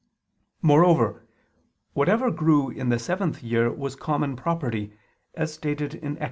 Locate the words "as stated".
5.35-5.93